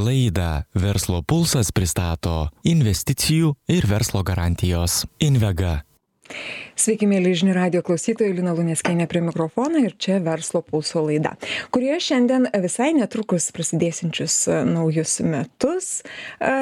Laidą 0.00 0.62
Verslo 0.74 1.20
pulsas 1.22 1.70
pristato 1.76 2.48
investicijų 2.64 3.54
ir 3.68 3.86
verslo 3.90 4.24
garantijos 4.26 5.04
Invega. 5.20 5.80
Sveiki, 6.80 7.04
mėly 7.04 7.34
žinių 7.36 7.52
radio 7.52 7.80
klausytojai, 7.84 8.32
Lina 8.38 8.54
Luneskienė 8.56 9.04
prie 9.10 9.20
mikrofono 9.20 9.82
ir 9.84 9.92
čia 10.00 10.16
verslo 10.24 10.62
pulso 10.64 11.02
laida, 11.04 11.34
kurioje 11.74 11.98
šiandien 12.06 12.46
visai 12.62 12.94
netrukus 12.96 13.50
prasidėsinčius 13.52 14.36
e, 14.48 14.60
naujus 14.64 15.18
metus 15.26 15.90
e, 16.00 16.54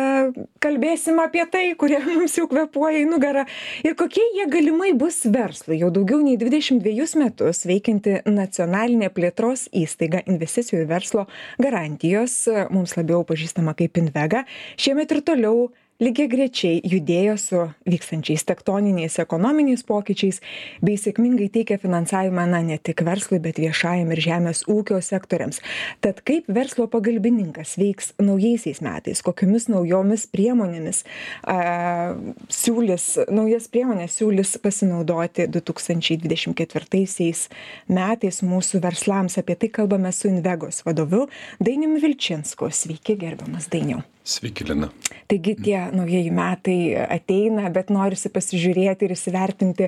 kalbėsim 0.65 1.21
apie 1.23 1.45
tai, 1.53 1.65
kurie 1.79 2.01
mums 2.09 2.35
jau 2.41 2.49
kvepuoja 2.51 3.05
į 3.05 3.09
nugarą 3.13 3.45
ir 3.87 3.95
kokie 4.01 4.25
jie 4.35 4.49
galimai 4.51 4.91
bus 4.99 5.21
verslui. 5.31 5.79
Jau 5.85 5.93
daugiau 5.95 6.19
nei 6.25 6.35
22 6.41 7.23
metus 7.23 7.63
veikianti 7.69 8.23
nacionalinė 8.27 9.13
plėtros 9.15 9.69
įstaiga 9.71 10.25
investicijų 10.27 10.83
ir 10.83 10.91
verslo 10.91 11.29
garantijos, 11.63 12.41
e, 12.51 12.67
mums 12.75 12.99
labiau 12.99 13.23
pažįstama 13.29 13.77
kaip 13.79 14.03
Invega, 14.03 14.49
šiemet 14.81 15.15
ir 15.15 15.23
toliau 15.31 15.69
lygiagrečiai 15.99 16.79
judėjo 16.87 17.35
su 17.43 17.61
vykstančiais 17.89 18.45
tektoniniais 18.47 19.19
ekonominiais 19.19 19.83
pokyčiais 19.87 20.39
bei 20.85 20.95
sėkmingai 21.01 21.49
teikė 21.55 21.79
finansavimą 21.83 22.45
na 22.53 22.61
ne 22.63 22.77
tik 22.79 23.03
verslui 23.07 23.41
bet 23.43 23.59
viešajam 23.59 24.13
ir 24.15 24.23
žemės 24.23 24.63
ūkio 24.71 25.01
sektoriams. 25.03 25.59
Tad 26.05 26.23
kaip 26.29 26.47
verslo 26.55 26.87
pagalbininkas 26.91 27.75
veiks 27.81 28.13
naujaisiais 28.23 28.79
metais? 28.85 29.23
Kokiomis 29.27 29.67
naujomis 29.73 30.29
priemonėmis 30.31 31.03
a, 31.43 32.15
siūlys 32.47 33.09
naujas 33.35 33.67
priemones 33.73 34.21
siūlys 34.21 34.55
pasinaudoti 34.63 35.49
du 35.51 35.63
tūkstančiai 35.67 36.21
dvidešim 36.23 36.55
ketvirtaisiais 36.59 37.49
metais 37.91 38.39
mūsų 38.47 38.85
verslams? 38.87 39.41
Apie 39.43 39.59
tai 39.59 39.73
kalbame 39.81 40.15
su 40.15 40.31
invegos 40.31 40.85
vadovu 40.87 41.27
dainiumi 41.59 41.99
vilčinsku. 42.07 42.71
Sveiki 42.71 43.19
gerbiamas 43.19 43.67
dainiau 43.73 44.05
Sveiki, 44.29 44.65
Lina. 44.69 44.91
Taigi 45.29 45.55
tie 45.57 45.79
naujieji 45.97 46.29
metai 46.37 46.77
ateina, 47.01 47.71
bet 47.73 47.89
norisi 47.93 48.29
pasižiūrėti 48.33 49.07
ir 49.07 49.15
įsivertinti, 49.15 49.87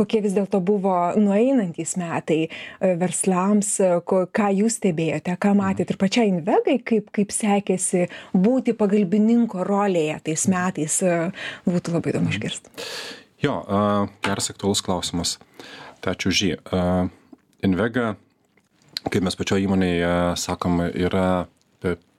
kokie 0.00 0.22
vis 0.24 0.32
dėlto 0.32 0.62
buvo 0.64 0.94
nueinantys 1.20 1.92
metai 2.00 2.38
e, 2.46 2.48
verslams, 3.00 3.74
ką 4.08 4.48
jūs 4.56 4.78
stebėjote, 4.80 5.36
ką 5.36 5.52
matėte 5.60 5.92
ir 5.92 6.00
pačiai 6.00 6.32
Invegai, 6.32 6.78
kaip, 6.88 7.10
kaip 7.12 7.34
sekėsi 7.36 8.06
būti 8.32 8.72
pagalbininko 8.78 9.66
rolėje 9.68 10.22
tais 10.30 10.46
metais, 10.48 10.96
e, 11.04 11.18
būtų 11.68 11.98
labai 11.98 12.14
įdomu 12.14 12.32
išgirsti. 12.32 12.72
Jo, 13.44 13.58
geras 14.24 14.48
aktualus 14.54 14.80
klausimas. 14.86 15.34
Tai 16.00 16.14
ačiū 16.14 16.32
žy. 16.32 16.54
Invega, 17.66 18.14
kaip 19.04 19.20
mes 19.26 19.36
pačioje 19.36 19.66
įmonėje 19.66 20.14
sakom, 20.40 20.80
yra 20.88 21.26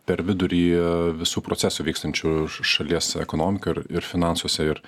per 0.08 0.24
vidurį 0.26 0.64
visų 1.22 1.44
procesų 1.46 1.86
vykstančių 1.88 2.34
šalies 2.50 3.16
ekonomikoj 3.24 3.76
ir, 3.76 3.82
ir 4.00 4.08
finansuose. 4.08 4.66
Ir, 4.74 4.82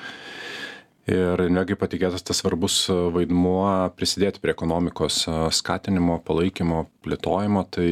ir 1.11 1.45
negi 1.53 1.77
patikėtas 1.79 2.25
tas 2.25 2.41
svarbus 2.41 2.81
vaidmuo 2.89 3.91
prisidėti 3.95 4.41
prie 4.43 4.55
ekonomikos 4.55 5.21
skatinimo, 5.55 6.19
palaikymo, 6.25 6.85
plėtojimo, 7.05 7.63
tai, 7.71 7.91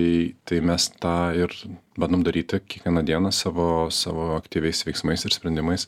tai 0.50 0.60
mes 0.66 0.90
tą 1.00 1.18
ir 1.38 1.54
bandom 2.00 2.26
daryti 2.26 2.60
kiekvieną 2.60 3.06
dieną 3.06 3.32
savo, 3.36 3.88
savo 3.94 4.34
aktyviais 4.40 4.84
veiksmais 4.88 5.24
ir 5.24 5.36
sprendimais. 5.36 5.88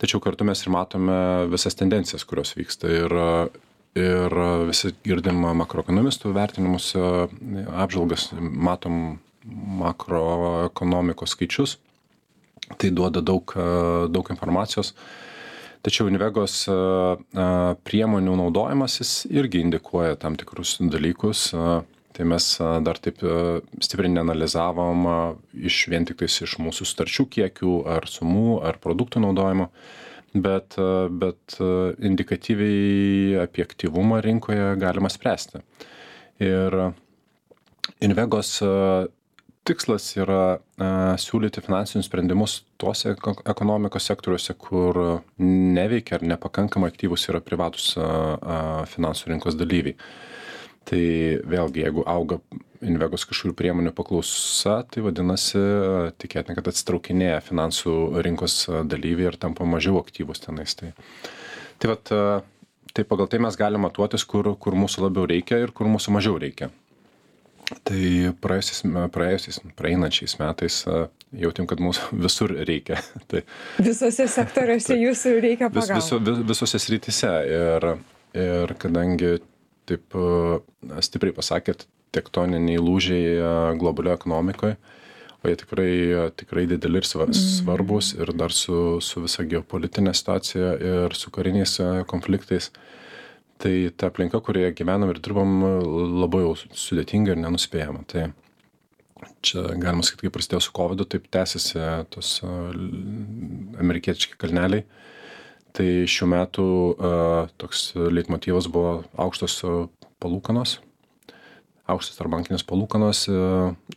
Tačiau 0.00 0.22
kartu 0.22 0.46
mes 0.48 0.62
ir 0.62 0.72
matome 0.72 1.18
visas 1.52 1.76
tendencijas, 1.78 2.24
kurios 2.26 2.54
vyksta. 2.56 2.88
Ir, 2.90 3.12
ir 3.98 4.38
visi 4.70 4.94
girdim 5.04 5.42
makroekonomistų 5.60 6.32
vertinimus, 6.34 6.92
apžvalgas, 6.96 8.30
matom 8.40 9.18
makroekonomikos 9.46 11.36
skaičius. 11.36 11.76
Tai 12.78 12.90
duoda 12.94 13.20
daug, 13.20 13.52
daug 14.12 14.30
informacijos. 14.32 14.92
Tačiau 15.82 16.06
Invegos 16.06 16.60
priemonių 17.88 18.36
naudojimasis 18.38 19.24
irgi 19.34 19.64
indikuoja 19.64 20.14
tam 20.20 20.36
tikrus 20.38 20.76
dalykus. 20.78 21.48
Tai 22.12 22.26
mes 22.28 22.46
dar 22.86 23.00
taip 23.02 23.22
stipriai 23.82 24.12
neanalizavom 24.12 25.06
iš 25.56 25.78
vien 25.90 26.06
tik 26.06 26.20
tais 26.20 26.36
iš 26.44 26.58
mūsų 26.62 26.86
starčių 26.86 27.26
kiekių 27.34 27.76
ar 27.88 28.06
sumų 28.06 28.60
ar 28.68 28.78
produktų 28.84 29.24
naudojimo, 29.24 29.70
bet, 30.36 30.76
bet 31.10 31.56
indikatyviai 31.58 33.40
apie 33.42 33.64
aktyvumą 33.64 34.20
rinkoje 34.22 34.74
galima 34.80 35.10
spręsti. 35.12 35.64
Ir 36.44 36.78
Invegos 38.04 38.60
tikslas 39.68 40.08
yra 40.18 40.40
a, 40.56 40.88
siūlyti 41.20 41.62
finansinius 41.64 42.08
sprendimus 42.10 42.58
tuose 42.80 43.14
ekonomikos 43.14 44.08
sektoriuose, 44.10 44.56
kur 44.58 44.98
neveikia 45.38 46.18
ar 46.18 46.26
nepakankamai 46.34 46.90
aktyvus 46.92 47.28
yra 47.30 47.42
privatus 47.44 47.92
a, 47.96 48.04
a, 48.06 48.60
finansų 48.90 49.32
rinkos 49.32 49.58
dalyviai. 49.58 49.96
Tai 50.88 51.02
vėlgi, 51.46 51.84
jeigu 51.84 52.02
auga 52.10 52.40
invegos 52.82 53.22
kažkokių 53.30 53.54
priemonių 53.54 53.92
paklausa, 53.94 54.80
tai 54.90 55.04
vadinasi, 55.04 55.60
tikėtina, 56.18 56.56
kad 56.58 56.72
atsitraukinėja 56.72 57.38
finansų 57.46 57.94
rinkos 58.26 58.64
dalyviai 58.90 59.30
ir 59.30 59.38
tampa 59.38 59.62
mažiau 59.62 60.00
aktyvus 60.02 60.42
tenais. 60.42 60.74
Tai, 60.74 60.90
tai, 61.78 61.92
vat, 61.92 62.10
tai 62.90 63.06
pagal 63.06 63.30
tai 63.30 63.38
mes 63.46 63.58
galime 63.60 63.86
matuotis, 63.86 64.26
kur, 64.26 64.56
kur 64.58 64.74
mūsų 64.74 65.06
labiau 65.06 65.30
reikia 65.30 65.62
ir 65.62 65.70
kur 65.70 65.86
mūsų 65.86 66.18
mažiau 66.18 66.34
reikia 66.42 66.72
tai 67.86 68.32
praėjusiais 68.44 68.82
praėjusiais 69.14 69.60
praeinančiais 69.78 70.36
metais 70.40 70.78
jautėm 71.32 71.68
kad 71.70 71.82
mūsų 71.82 72.16
visur 72.26 72.54
reikia 72.68 73.00
tai 73.30 73.44
Visose 73.82 74.28
sektoriuose 74.30 74.98
jūsų 75.06 75.36
reikia 75.44 75.70
pagalbos. 75.72 76.12
vis, 76.28 76.42
visose 76.52 76.80
srityse 76.82 77.32
ir, 77.58 77.88
ir 78.38 78.74
kadangi 78.82 79.38
taip 79.88 80.14
stipriai 81.02 81.34
pasakėt, 81.34 81.88
tektoniniai 82.14 82.78
lūžiai 82.78 83.74
globalioje 83.80 84.20
ekonomikoje, 84.20 84.76
o 85.42 85.50
jie 85.50 85.56
tikrai, 85.58 85.92
tikrai 86.38 86.68
dideli 86.70 87.00
ir 87.00 87.08
mm. 87.08 87.34
svarbus 87.34 88.12
ir 88.14 88.30
dar 88.38 88.54
su, 88.54 89.00
su 89.02 89.24
visa 89.24 89.42
geopolitinė 89.42 90.14
situacija 90.14 90.76
ir 90.78 91.16
su 91.18 91.32
kariniais 91.34 91.80
konfliktais. 92.06 92.70
Uh, 92.70 93.02
tai 93.62 93.74
ta 93.96 94.10
aplinka 94.10 94.40
kurioje 94.44 94.74
gyvenam 94.78 95.12
ir 95.12 95.20
dirbam 95.22 95.60
labai 96.22 96.42
jau 96.44 96.54
sudėtinga 96.58 97.34
ir 97.34 97.42
nenuspėjama. 97.42 98.04
Tai 98.10 98.28
čia 99.44 99.64
galima 99.78 100.02
sakyt 100.06 100.26
kai 100.26 100.34
prasidėjo 100.34 100.62
su 100.66 100.74
kovidu 100.74 101.06
taip 101.06 101.28
tęsiasi 101.32 101.82
tos 102.14 102.38
amerikietiški 102.44 104.38
kalneliai. 104.40 104.86
Tai 105.72 105.88
šių 106.10 106.26
metų 106.28 106.64
toks 107.62 107.92
leitmotyvas 107.96 108.68
buvo 108.72 109.02
aukštos 109.16 109.60
palūkanos 110.20 110.80
aukštos 111.90 112.18
tarpbankinės 112.18 112.64
palūkanos 112.68 113.24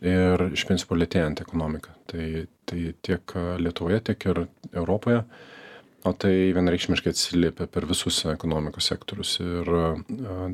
ir 0.02 0.46
iš 0.50 0.64
principo 0.68 0.96
lėtėjanti 0.98 1.44
ekonomika. 1.46 1.94
Tai 2.10 2.46
tai 2.66 2.92
tiek 3.06 3.34
lietuvoje 3.62 4.00
tiek 4.08 4.24
ir 4.26 4.40
europoje 4.72 5.20
o 6.06 6.12
tai 6.14 6.32
vienareikšmiškai 6.54 7.12
atsiliepia 7.12 7.66
per 7.70 7.86
visus 7.88 8.22
ekonomikos 8.30 8.88
sektorius 8.92 9.36
ir 9.42 9.68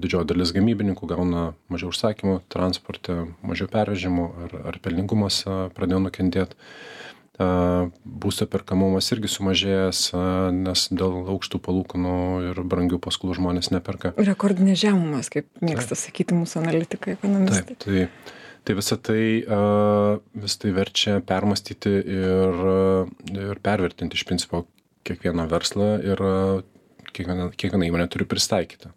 didžioji 0.02 0.30
dalis 0.32 0.54
gamybininkų 0.56 1.08
gauna 1.12 1.52
mažiau 1.72 1.92
užsakymų 1.92 2.40
transporte 2.52 3.22
mažiau 3.44 3.70
pervežimų 3.72 4.26
ar 4.46 4.58
ar 4.72 4.80
pelningumas 4.84 5.42
pradėjo 5.76 6.02
nukentėt. 6.06 6.56
Būsto 8.04 8.46
perkamumas 8.46 9.08
irgi 9.14 9.30
sumažėjęs 9.32 10.02
nes 10.56 10.84
dėl 10.92 11.16
aukštų 11.32 11.62
palūkanų 11.64 12.18
ir 12.50 12.60
brangių 12.68 13.00
paskolų 13.02 13.38
žmonės 13.40 13.72
neperka. 13.72 14.12
Rekordinės 14.20 14.82
žemumas, 14.84 15.32
kaip 15.32 15.48
mėgsta 15.64 15.98
sakyti 15.98 16.36
mūsų 16.38 16.60
analitikai, 16.60 17.16
ekonomistai. 17.16 17.64
taip 17.72 17.82
tai 17.86 18.06
tai 18.64 18.74
visa 18.74 18.96
tai 18.96 19.42
vis 20.34 20.56
tai 20.56 20.70
verčia 20.70 21.18
permąstyti 21.26 21.90
ir 21.90 22.60
ir 23.32 23.58
pervertinti 23.62 24.18
iš 24.18 24.24
principo 24.28 24.66
kiekvieną 25.06 25.46
verslą 25.50 25.94
ir 26.04 26.22
kiekviena, 27.12 27.50
kiekviena 27.56 27.88
įmonė 27.88 28.08
turi 28.12 28.26
pristaikyti. 28.28 28.92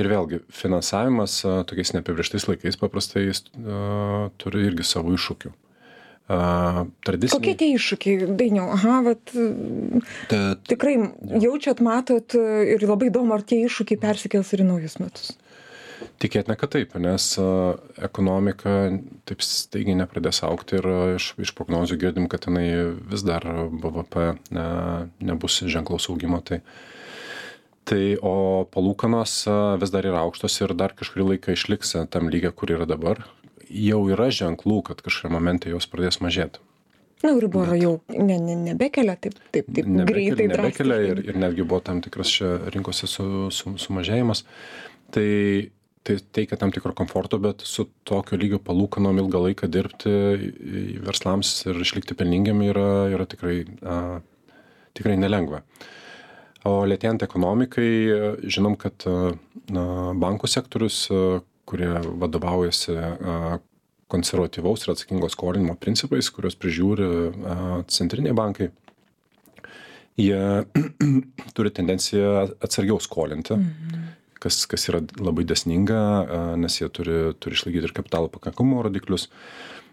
Ir 0.00 0.08
vėlgi, 0.08 0.40
finansavimas 0.56 1.42
tokiais 1.68 1.92
neapibrieštais 1.92 2.46
laikais 2.48 2.78
paprastai 2.80 3.26
jis 3.26 3.42
uh, 3.60 4.30
turi 4.40 4.64
irgi 4.70 4.86
savo 4.88 5.12
iššūkių. 5.12 5.52
Uh, 6.32 6.86
tradiciniai... 7.04 7.34
Kokie 7.34 7.54
tie 7.60 7.68
iššūkiai, 7.76 8.30
dainiau? 8.38 8.70
Aha, 8.72 9.00
vat, 9.04 9.34
Ta, 10.30 10.40
tikrai 10.70 10.94
jaučiat, 11.42 11.82
matot 11.84 12.36
ir 12.38 12.86
labai 12.88 13.10
įdomu, 13.10 13.34
ar 13.36 13.44
tie 13.44 13.60
iššūkiai 13.66 14.00
persikels 14.00 14.54
ir 14.56 14.64
į 14.64 14.68
naujus 14.70 14.96
metus. 15.02 15.34
Tikėtina, 16.22 16.54
kad 16.58 16.72
taip, 16.74 16.94
nes 17.02 17.24
ekonomika 18.02 18.72
taip 19.28 19.42
staigiai 19.44 19.96
nepradės 19.98 20.42
aukti 20.46 20.78
ir 20.78 20.88
iš, 21.16 21.32
iš 21.42 21.52
prognozių 21.58 21.98
girdim, 22.00 22.28
kad 22.30 22.46
jinai 22.48 22.66
vis 23.10 23.24
dar 23.26 23.46
BVP 23.72 24.24
ne, 24.54 24.66
nebus 25.24 25.60
ženklaus 25.66 26.08
augimo. 26.12 26.40
Tai, 26.46 26.60
tai 27.88 28.02
o 28.22 28.34
palūkanos 28.70 29.36
vis 29.82 29.94
dar 29.94 30.06
yra 30.08 30.22
aukštos 30.26 30.60
ir 30.62 30.76
dar 30.78 30.94
kažkurį 30.98 31.32
laiką 31.32 31.56
išliks 31.56 31.96
tam 32.14 32.30
lygiai, 32.32 32.54
kur 32.54 32.74
yra 32.74 32.86
dabar. 32.88 33.24
Jau 33.72 34.02
yra 34.12 34.28
ženklų, 34.30 34.82
kad 34.90 35.00
kažkuriam 35.02 35.38
momentui 35.38 35.72
jos 35.72 35.88
pradės 35.90 36.20
mažėti. 36.22 36.60
Na, 37.22 37.30
Euriboro 37.30 37.76
jau 37.78 37.92
ne, 38.10 38.34
ne, 38.42 38.56
nebekelia 38.58 39.14
taip, 39.14 39.36
taip, 39.54 39.68
taip 39.70 39.86
Nebekelia- 39.86 40.34
greitai. 40.34 40.46
Nebekelia 40.50 40.96
ir, 41.06 41.20
ir 41.30 41.36
netgi 41.38 41.62
buvo 41.62 41.78
tam 41.86 42.00
tikras 42.02 42.30
čia 42.34 42.56
rinkose 42.74 43.06
su, 43.06 43.26
su, 43.54 43.76
sumažėjimas. 43.78 44.42
Tai, 45.14 45.26
tai 46.02 46.18
teikia 46.34 46.58
tam 46.58 46.72
tikro 46.74 46.94
komforto, 46.98 47.38
bet 47.42 47.62
su 47.66 47.86
tokio 48.08 48.38
lygio 48.38 48.58
palūkanom 48.62 49.20
ilgą 49.22 49.42
laiką 49.46 49.68
dirbti 49.70 50.12
verslams 51.04 51.54
ir 51.68 51.78
išlikti 51.84 52.16
pelningiam 52.18 52.62
yra, 52.66 52.86
yra 53.14 53.26
tikrai, 53.30 53.62
a, 53.86 53.98
tikrai 54.98 55.18
nelengva. 55.20 55.62
O 56.66 56.82
lėtėjant 56.86 57.24
ekonomikai, 57.26 57.88
žinom, 58.46 58.76
kad 58.78 59.02
na, 59.06 59.84
bankų 60.14 60.50
sektorius, 60.50 61.04
kurie 61.66 61.90
vadovaujasi 62.22 62.94
konservatyvaus 64.12 64.84
ir 64.84 64.92
atsakingo 64.92 65.30
skolinimo 65.32 65.74
principais, 65.80 66.28
kuriuos 66.34 66.58
prižiūri 66.60 67.08
centriniai 67.90 68.36
bankai, 68.36 68.68
jie 70.20 70.42
turi 71.56 71.72
tendenciją 71.74 72.34
atsargiau 72.62 73.00
skolinti, 73.02 73.58
kas, 74.42 74.64
kas 74.70 74.88
yra 74.90 75.02
labai 75.20 75.46
desninga, 75.48 76.00
nes 76.60 76.80
jie 76.80 76.88
turi, 76.92 77.20
turi 77.38 77.58
išlaikyti 77.58 77.88
ir 77.90 77.94
kapitalo 77.96 78.30
pakankamumo 78.32 78.82
rodiklius. 78.86 79.28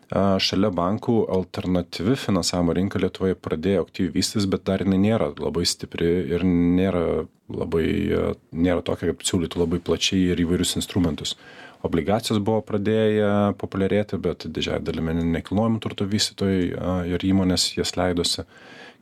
Šalia 0.09 0.71
bankų 0.73 1.19
alternatyvi 1.29 2.15
finansavimo 2.17 2.73
rinka 2.73 2.97
Lietuvoje 2.97 3.35
pradėjo 3.37 3.83
aktyviai 3.85 4.15
vystytis, 4.15 4.47
bet 4.49 4.63
dar 4.65 4.81
jinai 4.81 4.97
nėra 5.03 5.27
labai 5.37 5.67
stipri 5.69 6.09
ir 6.33 6.45
nėra, 6.49 7.27
labai, 7.53 7.85
nėra 8.49 8.81
tokia, 8.85 9.11
kad 9.11 9.21
siūlytų 9.29 9.61
labai 9.61 9.79
plačiai 9.85 10.31
ir 10.31 10.41
įvairius 10.41 10.79
instrumentus. 10.81 11.35
Obligacijos 11.85 12.41
buvo 12.43 12.59
pradėję 12.67 13.55
populiarėti, 13.59 14.17
bet 14.19 14.43
didžiąją 14.51 14.81
dalimi 14.83 15.13
nekilnojamo 15.37 15.79
turto 15.79 16.07
vystytojai 16.09 17.07
ir 17.07 17.23
įmonės 17.23 17.69
jas 17.77 17.95
leidosi 17.95 18.43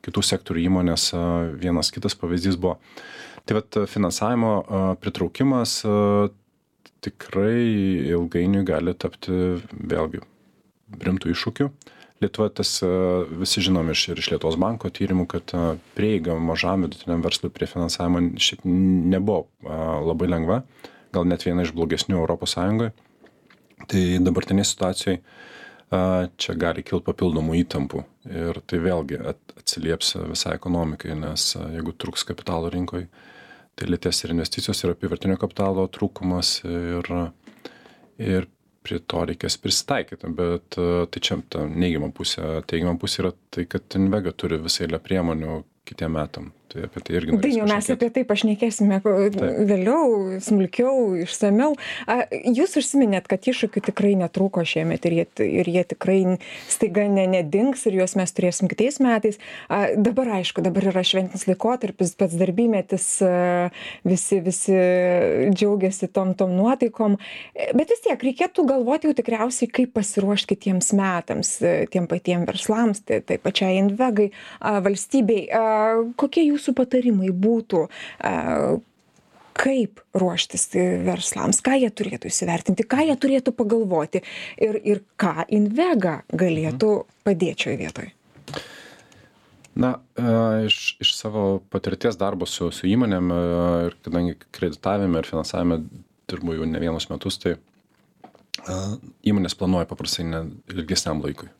kitų 0.05 0.21
sektorių 0.23 0.67
įmonės 0.67 1.09
vienas 1.57 1.89
kitas 1.91 2.13
pavyzdys 2.19 2.59
buvo. 2.61 2.77
Tai 3.49 3.57
vat 3.57 3.79
finansavimo 3.89 4.51
pritraukimas 5.01 5.79
tikrai 7.01 7.63
ilgainiui 8.13 8.65
gali 8.67 8.93
tapti 8.93 9.33
vėlgi 9.71 10.21
rimtų 11.01 11.33
iššūkių. 11.33 11.69
Lietuva 12.21 12.47
tas 12.49 12.71
visi 13.37 13.61
žinom 13.61 13.89
iš, 13.93 14.07
ir 14.09 14.21
iš 14.21 14.31
Lietuvos 14.33 14.57
banko 14.57 14.89
tyrimų, 14.89 15.27
kad 15.29 15.53
prieiga 15.97 16.37
mažam 16.41 16.85
vidutiniam 16.85 17.21
verslui 17.25 17.51
prie 17.53 17.67
finansavimo 17.69 18.23
šiaip 18.41 18.63
nebuvo 18.65 19.45
labai 20.07 20.29
lengva, 20.29 20.61
gal 21.15 21.27
net 21.29 21.45
viena 21.47 21.65
iš 21.65 21.73
blogesnių 21.77 22.17
Europos 22.19 22.55
Sąjungoje. 22.57 22.93
Tai 23.87 24.03
dabartinėje 24.25 24.71
situacijoje 24.71 25.19
a, 25.93 25.99
čia 26.39 26.55
gali 26.59 26.83
kilti 26.83 27.05
papildomų 27.07 27.59
įtampų 27.61 28.03
ir 28.31 28.59
tai 28.67 28.81
vėlgi 28.83 29.21
at- 29.21 29.55
atsilieps 29.61 30.15
visai 30.31 30.55
ekonomikai, 30.57 31.15
nes 31.19 31.51
jeigu 31.59 31.93
truks 31.99 32.25
kapitalo 32.27 32.71
rinkoje, 32.73 33.07
tai 33.77 33.89
lėtės 33.91 34.23
ir 34.23 34.33
investicijos 34.33 34.83
ir 34.83 34.95
apivartinio 34.95 35.37
kapitalo 35.39 35.85
trūkumas 35.93 36.61
ir, 36.65 37.11
ir 38.17 38.47
prie 38.87 38.99
to 39.03 39.23
reikės 39.29 39.59
prisitaikyti, 39.61 40.29
bet 40.37 40.77
tai 40.77 41.21
čia 41.23 41.37
ta 41.51 41.65
neigiama 41.67 42.09
pusė, 42.15 42.61
teigiama 42.67 42.97
pusė 43.01 43.25
yra 43.25 43.33
tai, 43.51 43.67
kad 43.69 43.99
Invega 43.99 44.31
turi 44.31 44.59
visą 44.63 44.85
eilę 44.87 45.01
priemonių 45.03 45.61
kitiem 45.87 46.15
metam. 46.15 46.51
Tai 46.67 46.83
apie 46.83 46.99
tai 47.01 47.15
irgi 47.15 47.37
Dainiau, 47.39 47.65
mes 47.69 47.87
apie 47.93 48.09
tai 48.11 48.23
pašnekėsime 48.27 48.97
ko- 49.03 49.13
vėliau, 49.69 50.39
smulkiau, 50.43 51.15
išsameu. 51.23 51.77
Jūs 52.43 52.75
užsiminėt, 52.81 53.29
kad 53.31 53.47
iššūkių 53.47 53.83
tikrai 53.87 54.15
netrūko 54.19 54.65
šiemet 54.67 55.05
ir 55.07 55.15
jie, 55.21 55.25
ir 55.47 55.69
jie 55.71 55.83
tikrai 55.93 56.17
staiga 56.67 57.05
ne, 57.07 57.23
nedings 57.31 57.85
ir 57.87 58.01
juos 58.01 58.17
mes 58.19 58.35
turėsim 58.35 58.67
kitais 58.67 58.99
metais. 58.99 59.39
A, 59.71 59.85
Dabar 59.95 60.27
aišku, 60.41 60.59
dabar 60.65 60.89
yra 60.91 61.03
šventinis 61.07 61.47
laikotarpis, 61.47 62.11
pats 62.19 62.35
darbymetis, 62.35 63.07
a, 63.23 63.69
visi, 64.07 64.41
visi 64.43 64.75
džiaugiasi 65.53 66.11
tom, 66.11 66.33
tom 66.35 66.51
nuotaikom. 66.57 67.15
Bet 67.79 67.95
vis 67.95 68.03
tiek 68.03 68.27
reikėtų 68.27 68.67
galvoti 68.67 69.07
jau 69.07 69.15
tikriausiai, 69.17 69.71
kaip 69.71 69.95
pasiruošti 69.95 70.51
kitiems 70.51 70.91
metams, 70.97 71.55
tiem 71.93 72.11
patiem 72.11 72.43
verslams, 72.49 73.01
tai, 73.07 73.21
tai 73.23 73.39
pačiai 73.39 73.79
Invegai, 73.79 74.29
a, 74.59 74.77
valstybei. 74.83 75.47
Kokie 76.19 76.43
jūsų 76.57 76.75
patarimai 76.81 77.31
būtų? 77.31 77.87
kaip 79.57 80.01
ruoštis 80.13 80.67
verslams, 81.05 81.63
ką 81.65 81.77
jie 81.81 81.89
turėtų 81.89 82.29
įsivertinti, 82.29 82.85
ką 82.85 83.07
jie 83.07 83.15
turėtų 83.17 83.53
pagalvoti 83.57 84.21
ir, 84.61 84.77
ir 84.85 85.01
ką 85.19 85.47
Invega 85.57 86.19
galėtų 86.29 86.91
padėti 87.25 87.65
šioje 87.65 87.79
vietoje. 87.81 88.11
Na, 89.77 89.91
e, 90.17 90.29
iš, 90.65 90.95
iš 91.03 91.13
savo 91.13 91.59
patirties 91.69 92.17
darbo 92.17 92.47
su, 92.49 92.71
su 92.73 92.87
įmonėm 92.89 93.33
e, 93.33 93.41
ir 93.89 93.97
kadangi 94.05 94.37
kreditavime 94.55 95.21
ir 95.21 95.29
finansavime 95.29 95.83
dirbu 96.29 96.57
jau 96.57 96.69
ne 96.69 96.81
vienus 96.81 97.09
metus, 97.11 97.37
tai 97.43 97.53
e, 97.53 98.77
įmonės 99.29 99.57
planuoja 99.59 99.89
paprastai 99.89 100.25
ne 100.31 100.41
ilgesniam 100.73 101.21
laikui. 101.21 101.51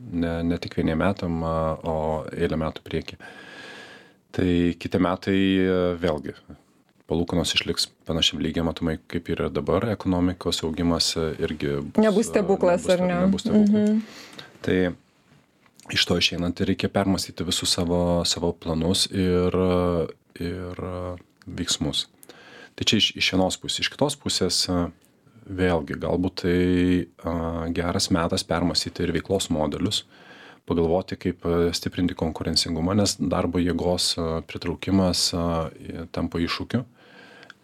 Ne, 0.00 0.40
ne 0.46 0.56
tik 0.58 0.74
vieniem 0.78 0.98
metam, 0.98 1.42
o 1.44 1.96
eilę 2.32 2.56
metų 2.58 2.82
prieki. 2.86 3.18
Tai 4.36 4.50
kiti 4.78 5.00
metai 5.02 5.38
vėlgi 6.00 6.36
palūkanos 7.10 7.54
išliks 7.56 7.88
panašiam 8.06 8.40
lygiai, 8.42 8.64
matomai, 8.66 8.96
kaip 9.10 9.30
yra 9.34 9.50
dabar, 9.52 9.88
ekonomikos 9.90 10.62
augimas 10.66 11.12
irgi 11.18 11.80
bus, 11.82 11.98
Nebus 12.02 12.28
e, 12.28 12.30
stebuklas, 12.30 12.86
ar 12.92 13.02
ne? 13.02 13.16
Nebus 13.24 13.46
stebuklas. 13.46 14.20
Tai 14.62 14.78
iš 15.90 16.06
to 16.06 16.18
išeinant 16.20 16.62
reikia 16.62 16.90
permastyti 16.92 17.46
visus 17.48 17.74
savo, 17.74 18.22
savo 18.28 18.52
planus 18.54 19.08
ir, 19.10 19.56
ir 20.38 20.82
veiksmus. 21.46 22.06
Tai 22.78 22.86
čia 22.86 23.00
iš, 23.00 23.10
iš 23.18 23.32
vienos 23.34 23.58
pusės. 23.60 23.84
Iš 23.84 23.92
kitos 23.92 24.16
pusės 24.20 24.62
a, 24.70 24.86
vėlgi 25.50 25.98
galbūt 26.00 26.42
tai 26.44 26.58
a, 27.24 27.34
geras 27.74 28.10
metas 28.14 28.46
permastyti 28.46 29.04
ir 29.04 29.14
veiklos 29.16 29.50
modelius, 29.52 30.04
pagalvoti, 30.70 31.18
kaip 31.20 31.44
a, 31.46 31.58
stiprinti 31.76 32.14
konkurencingumą, 32.18 32.94
nes 33.02 33.16
darbo 33.20 33.58
jėgos 33.62 34.14
a, 34.22 34.30
pritraukimas 34.46 35.26
i- 35.34 36.06
tampa 36.14 36.40
iššūkiu. 36.46 36.84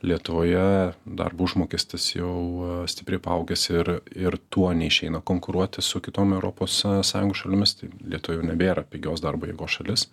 Lietuvoje 0.06 0.92
darbo 1.08 1.46
užmokestis 1.48 2.10
jau 2.14 2.84
stipriai 2.86 3.18
paaugęs 3.24 3.62
ir, 3.72 3.88
ir 4.14 4.36
tuo 4.52 4.68
neišeina 4.76 5.22
konkuruoti 5.24 5.82
su 5.82 6.02
kitom 6.04 6.34
ES 6.36 6.82
šalimis. 7.40 7.72
Tai 7.80 7.88
Lietuva 8.12 8.36
jau 8.36 8.44
nebėra 8.44 8.84
pigios 8.84 9.24
darbo 9.24 9.48
jėgos 9.48 9.78
šalis. 9.78 10.06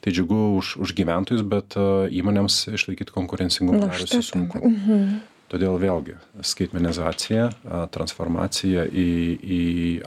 Tai 0.00 0.12
džiugu 0.14 0.38
už, 0.60 0.76
už 0.86 0.94
gyventojus, 0.94 1.42
bet 1.42 1.74
įmonėms 1.76 2.60
išlaikyti 2.78 3.12
konkurencingumą 3.16 3.82
darosi 3.88 4.22
sunku. 4.22 4.62
Mhm. 4.62 5.18
Todėl 5.46 5.76
vėlgi 5.78 6.16
skaitmenizacija, 6.42 7.50
transformacija 7.94 8.86
į, 8.90 9.10
į 9.38 9.60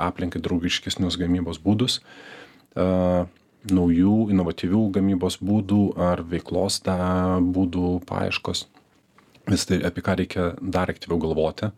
aplinkai 0.04 0.42
draugiškesnius 0.44 1.16
gamybos 1.22 1.62
būdus, 1.64 2.02
naujų 2.76 4.18
inovatyvių 4.34 4.82
gamybos 4.98 5.40
būdų 5.44 5.84
ar 6.10 6.24
veiklos 6.28 6.82
da, 6.84 6.98
būdų 7.40 8.00
paieškos. 8.10 8.66
Vis 9.50 9.66
tai 9.66 9.80
apie 9.88 10.04
ką 10.06 10.18
reikia 10.20 10.52
dar 10.60 10.92
aktyviau 10.92 11.20
galvoti. 11.24 11.72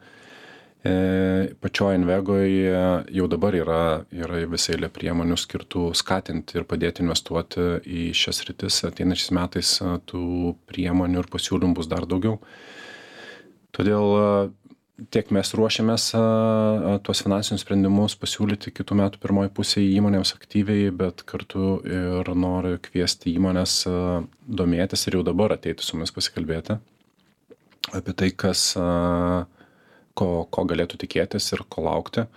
E, 0.81 1.53
pačioje 1.61 1.99
Invegoje 1.99 2.73
jau 3.13 3.27
dabar 3.29 3.55
yra, 3.55 3.81
yra 4.09 4.41
visai 4.49 4.79
lė 4.81 4.89
priemonių 4.89 5.37
skirtų 5.37 5.91
skatinti 5.97 6.57
ir 6.57 6.65
padėti 6.65 7.05
investuoti 7.05 7.67
į 7.85 8.09
šias 8.17 8.41
rytis. 8.49 8.81
Ateinačiais 8.89 9.33
metais 9.37 9.75
tų 10.09 10.55
priemonių 10.69 11.21
ir 11.21 11.29
pasiūlymų 11.31 11.77
bus 11.77 11.91
dar 11.91 12.09
daugiau. 12.09 12.39
Todėl 13.75 14.15
a, 14.19 14.29
tiek 15.13 15.31
mes 15.33 15.53
ruošiamės 15.57 16.11
a, 16.17 16.21
a, 16.21 16.93
tuos 17.03 17.23
finansinius 17.25 17.65
sprendimus 17.65 18.17
pasiūlyti 18.19 18.73
kitų 18.75 18.97
metų 19.01 19.21
pirmoji 19.23 19.53
pusė 19.57 19.83
įmonėms 19.87 20.35
aktyviai, 20.37 20.91
bet 20.95 21.25
kartu 21.27 21.79
ir 21.87 22.31
noriu 22.35 22.77
kviesti 22.83 23.35
įmonės 23.35 23.81
a, 23.89 24.21
domėtis 24.45 25.07
ir 25.07 25.19
jau 25.19 25.27
dabar 25.27 25.55
ateiti 25.57 25.85
su 25.87 25.97
mumis 25.97 26.13
pasikalbėti 26.15 26.81
apie 27.89 28.13
tai, 28.13 28.29
kas, 28.31 28.71
ko, 30.17 30.27
ko 30.53 30.65
galėtų 30.69 30.99
tikėtis 31.01 31.51
ir 31.55 31.63
ko 31.69 31.85
laukti. 31.87 32.27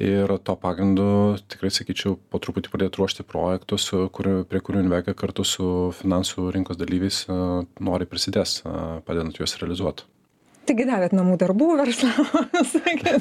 Ir 0.00 0.32
to 0.40 0.54
pagrindu 0.56 1.36
tikrai 1.52 1.68
sakyčiau, 1.74 2.14
po 2.32 2.40
truputį 2.40 2.72
pradėti 2.72 3.02
ruošti 3.02 3.26
projektus, 3.28 3.90
kur, 4.16 4.30
prie 4.48 4.62
kurių 4.64 4.86
Invega 4.86 5.12
kartu 5.12 5.44
su 5.44 5.66
finansų 5.98 6.46
rinkos 6.56 6.80
dalyviais 6.80 7.26
nori 7.28 8.08
prisidės, 8.08 8.62
padedant 9.04 9.36
juos 9.36 9.58
realizuoti. 9.60 10.08
Taigi 10.70 10.84
davėt 10.86 11.14
namų 11.18 11.32
darbų 11.40 11.66
verslams. 11.80 12.74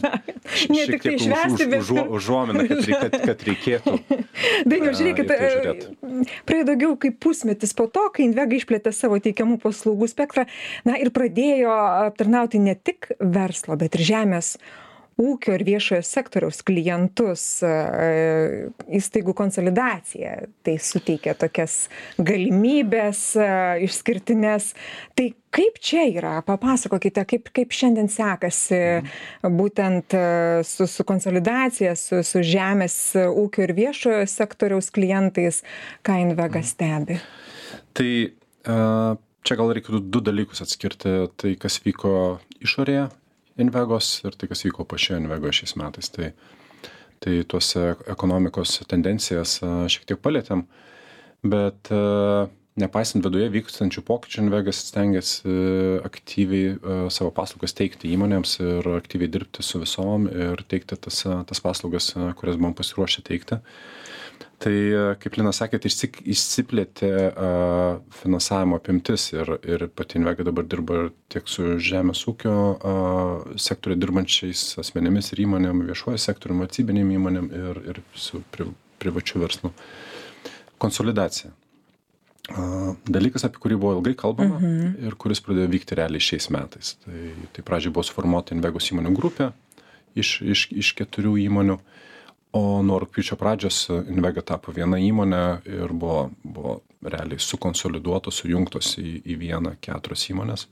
ne 0.70 0.84
tik 0.86 1.02
tai 1.02 1.16
tiek 1.16 1.16
už- 1.16 1.24
švęsti, 1.24 1.64
už- 1.66 1.70
bet 1.72 1.80
užuo- 1.82 2.04
Užuomina, 2.20 2.66
kad, 2.70 2.84
kad, 2.86 3.16
kad 3.26 3.46
reikėtų. 3.48 3.94
Dainiau, 4.70 4.92
žiūrėkit, 4.94 5.32
tai 5.32 5.38
e, 5.42 6.28
praėjo 6.46 6.68
daugiau 6.70 6.94
kaip 7.02 7.18
pusmetis 7.26 7.74
po 7.74 7.88
to, 7.90 8.04
kai 8.14 8.28
Invega 8.28 8.54
išplėtė 8.60 8.94
savo 8.94 9.18
teikiamų 9.24 9.58
paslaugų 9.64 10.12
spektrą, 10.14 10.46
na 10.86 11.00
ir 11.02 11.10
pradėjo 11.16 11.74
aptarnauti 12.12 12.62
ne 12.62 12.78
tik 12.78 13.10
verslą, 13.18 13.80
bet 13.82 13.98
ir 13.98 14.06
žemės 14.12 14.54
ūkio 15.20 15.56
ir 15.58 15.66
viešojo 15.68 16.04
sektoriaus 16.06 16.62
klientus 16.66 17.44
įstaigų 19.00 19.36
konsolidacija 19.38 20.36
tai 20.66 20.78
suteikia 20.82 21.36
tokias 21.40 21.90
galimybes 22.18 23.24
išskirtines. 23.86 24.72
Tai 25.20 25.28
kaip 25.56 25.80
čia 25.84 26.06
yra? 26.08 26.38
Papasakokite 26.48 27.26
kaip 27.30 27.52
kaip 27.56 27.76
šiandien 27.76 28.10
sekasi 28.12 28.82
būtent 29.44 30.16
su 30.68 30.88
su 30.88 31.08
konsolidacija 31.08 31.96
su 32.00 32.24
su 32.24 32.44
žemės 32.46 33.00
ūkio 33.20 33.68
ir 33.68 33.76
viešojo 33.76 34.26
sektoriaus 34.30 34.92
klientais 34.96 35.64
ką 36.06 36.22
invega 36.24 36.64
stebi? 36.64 37.20
Tai 37.94 38.12
čia 39.44 39.56
gal 39.60 39.74
reikėtų 39.76 40.06
du 40.14 40.22
dalykus 40.24 40.64
atskirti. 40.64 41.26
Tai 41.36 41.56
kas 41.60 41.82
vyko 41.84 42.40
išorėje 42.64 43.10
invegos 43.64 44.20
ir 44.26 44.38
tai 44.40 44.50
kas 44.52 44.66
vyko 44.68 44.86
pačioje 44.90 45.22
invegoje 45.24 45.62
šiais 45.62 45.76
metais 45.80 46.12
tai 46.14 46.34
tai 47.20 47.42
tuos 47.52 47.74
ekonomikos 48.08 48.78
tendencijas 48.88 49.58
šiek 49.92 50.06
tiek 50.08 50.22
palietėm. 50.24 50.62
Bet 51.44 51.92
nepaisant 52.80 53.26
viduje 53.26 53.50
vykstančių 53.52 54.04
pokyčių 54.08 54.46
invegas 54.46 54.80
stengiasi 54.88 55.56
aktyviai 56.08 56.78
savo 57.12 57.34
paslaugas 57.36 57.76
teikti 57.76 58.14
įmonėms 58.16 58.56
ir 58.64 58.88
aktyviai 58.96 59.32
dirbti 59.34 59.66
su 59.66 59.82
visom 59.84 60.30
ir 60.32 60.64
teikti 60.72 60.96
tas 60.96 61.26
tas 61.26 61.64
paslaugas 61.66 62.14
kurias 62.40 62.60
buvom 62.60 62.78
pasiruošę 62.80 63.26
teikti 63.28 63.60
tai 64.60 64.74
kaip 65.22 65.38
lina 65.40 65.52
sakėt 65.56 65.86
išsik 65.88 66.20
išsiplėtė 66.34 67.10
finansavimo 68.22 68.80
apimtis 68.80 69.30
ir 69.34 69.52
ir 69.64 69.88
pati 69.96 70.20
invega 70.20 70.44
dabar 70.48 70.68
dirba 70.68 71.10
tiek 71.32 71.48
su 71.48 71.78
žemės 71.80 72.26
ūkio 72.32 72.56
sektoriuje 73.60 74.02
dirbančiais 74.04 74.64
asmenimis 74.84 75.32
ir 75.34 75.46
įmonėm 75.46 75.86
viešuoju 75.92 76.20
sektorium 76.26 76.64
valstybinėm 76.66 77.16
įmonėm 77.18 77.50
ir 77.62 77.82
ir 77.94 78.02
su 78.16 78.44
pri 78.52 78.68
privačiu 79.00 79.40
verslu. 79.40 79.72
Konsolidacija. 80.80 81.52
Dalykas 83.08 83.46
apie 83.46 83.60
kurį 83.62 83.78
buvo 83.80 83.94
ilgai 84.00 84.16
kalbama 84.18 84.58
Mhm. 84.60 85.06
ir 85.08 85.16
kuris 85.16 85.40
pradėjo 85.46 85.70
vykti 85.70 85.96
realiai 86.00 86.20
šiais 86.24 86.50
metais. 86.50 86.96
Tai 87.06 87.20
tai 87.54 87.64
pradžioj 87.64 87.94
buvo 87.94 88.04
suformuota 88.04 88.56
invegos 88.56 88.90
įmonių 88.92 89.14
grupė 89.16 89.52
iš 90.16 90.42
iš 90.42 90.68
iš 90.72 90.94
keturių 90.98 91.36
įmonių 91.46 91.78
o 92.56 92.82
nuo 92.86 93.00
rugpjūčio 93.04 93.38
pradžios 93.40 93.84
invega 93.92 94.42
tapo 94.42 94.74
viena 94.74 94.98
įmone 95.02 95.44
ir 95.70 95.94
buvo 95.94 96.30
buvo 96.44 96.80
realiai 97.06 97.40
sukonsoliduotos 97.40 98.42
sujungtos 98.42 98.98
į 99.00 99.22
į 99.24 99.38
vieną 99.40 99.76
keturios 99.84 100.26
įmonės. 100.32 100.66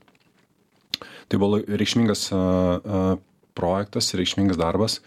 Tai 1.28 1.40
buvo 1.40 1.62
reikšmingas 1.62 2.28
projektas 3.58 4.14
reikšmingas 4.18 4.60
darbas. 4.60 5.00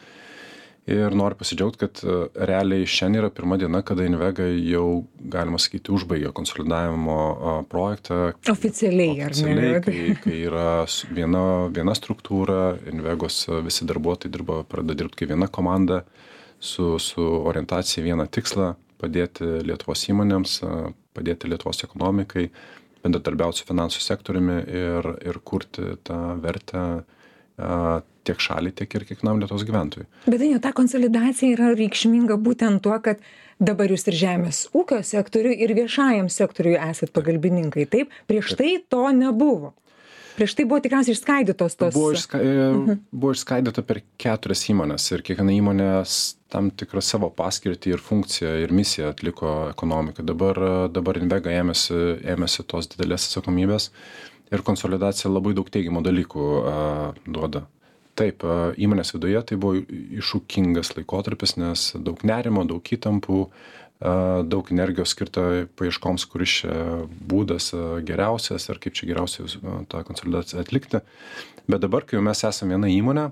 Ir 0.91 1.13
noriu 1.15 1.37
pasidžiaugt 1.39 1.77
kad 1.79 2.01
realiai 2.35 2.87
šiandien 2.89 3.21
yra 3.21 3.29
pirma 3.35 3.59
diena 3.61 3.83
kada 3.87 4.07
invega 4.09 4.47
jau 4.49 5.05
galima 5.21 5.61
sakyti 5.61 5.93
užbaigė 5.95 6.33
konsolidavimo 6.35 7.19
projektą. 7.71 8.33
Oficialiai 8.51 9.21
ar 9.27 9.35
oficialiai 9.35 9.75
ne 9.77 9.83
kai 9.85 10.17
kai 10.25 10.39
yra 10.49 10.87
viena 11.13 11.45
viena 11.77 11.95
struktūra 11.99 12.63
invegos 12.91 13.45
visi 13.67 13.87
darbuotojai 13.91 14.33
dirba 14.35 14.63
pradeda 14.65 15.03
dirbt 15.03 15.21
kaip 15.21 15.35
viena 15.35 15.51
komanda 15.53 16.01
su 16.61 16.99
su 16.99 17.25
orientacija 17.25 18.03
į 18.03 18.11
vieną 18.11 18.29
tikslą 18.29 18.75
padėti 19.01 19.49
lietuvos 19.65 20.05
įmonėms 20.13 20.61
padėti 21.17 21.49
lietuvos 21.49 21.85
ekonomikai 21.87 22.51
bendradarbiaut 23.01 23.57
su 23.57 23.67
finansų 23.69 24.05
sektoriumi 24.05 24.61
ir 24.69 25.11
ir 25.25 25.41
kurti 25.45 25.97
tą 26.05 26.21
vertę 26.43 26.85
a 27.61 28.01
tiek 28.25 28.41
šaliai 28.41 28.73
tiek 28.77 28.95
ir 28.95 29.05
kiekvienam 29.09 29.41
lietuvos 29.41 29.65
gyventojui. 29.69 30.07
Bet 30.27 30.41
dainiau 30.41 30.61
ta 30.63 30.73
konsolidacija 30.77 31.57
yra 31.57 31.73
reikšminga 31.77 32.37
būtent 32.41 32.83
tuo 32.85 32.97
kad 33.05 33.21
dabar 33.61 33.93
jūs 33.93 34.07
ir 34.09 34.17
žemės 34.21 34.63
ūkio 34.77 35.01
sektoriui 35.05 35.59
ir 35.65 35.75
viešajam 35.77 36.31
sektoriui 36.33 36.79
esat 36.81 37.13
pagalbininkai. 37.17 37.87
Taip 37.91 38.15
prieš 38.31 38.55
tai 38.61 38.79
to 38.93 39.03
nebuvo 39.17 39.75
prieš 40.41 40.57
tai 40.57 40.65
buvo 40.65 40.81
tikriausiai 40.81 41.13
išskaidytos 41.19 41.77
tos 41.77 41.95
buvo 41.95 42.15
išska 42.17 42.41
buvo 43.13 43.33
išskaidyta 43.37 43.85
per 43.85 44.01
keturias 44.21 44.65
įmones 44.73 45.11
ir 45.13 45.25
kiekviena 45.27 45.53
įmonė 45.59 45.89
s 46.01 46.39
tam 46.51 46.73
tikrą 46.73 47.03
savo 47.05 47.29
paskirtį 47.37 47.93
ir 47.95 48.01
funkciją 48.03 48.55
ir 48.65 48.73
misiją 48.75 49.13
atliko 49.13 49.53
ekonomikoj 49.75 50.27
dabar 50.33 50.63
dabar 50.97 51.21
invega 51.21 51.53
ėmėsi 51.61 52.01
ėmėsi 52.35 52.65
tos 52.73 52.89
didelės 52.95 53.29
atsakomybės 53.29 53.91
ir 54.51 54.65
konsolidacija 54.67 55.31
labai 55.31 55.53
daug 55.59 55.69
teigiamų 55.71 56.03
dalykų 56.09 56.47
a 56.71 56.79
duoda. 57.27 57.67
Taip 58.19 58.43
įmonės 58.81 59.15
viduje 59.15 59.41
tai 59.49 59.57
buvo 59.61 59.79
iššūkingas 60.21 60.97
laikotarpis 60.97 61.55
nes 61.61 61.85
daug 62.09 62.25
nerimo 62.27 62.67
daug 62.69 62.85
įtampų 62.97 63.45
daug 64.01 64.71
energijos 64.73 65.13
skirta 65.13 65.67
paieškoms 65.77 66.25
kuris 66.33 66.55
čia 66.63 66.75
būdas 67.31 67.71
geriausias 68.09 68.69
ir 68.73 68.81
kaip 68.81 68.97
čia 68.97 69.11
geriausiai 69.11 69.61
tą 69.93 70.03
konsolidaciją 70.09 70.63
atlikti. 70.65 71.03
Bet 71.69 71.83
dabar 71.85 72.07
kai 72.09 72.23
mes 72.25 72.41
esam 72.49 72.73
viena 72.73 72.89
įmonė 72.89 73.29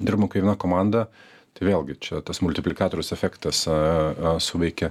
dirbam 0.00 0.28
kaip 0.28 0.44
viena 0.44 0.56
komanda 0.60 1.06
tai 1.54 1.68
vėlgi 1.70 1.96
čia 2.02 2.20
tas 2.26 2.42
multiplikatorius 2.44 3.12
efektas 3.16 3.64
suveikia. 4.44 4.90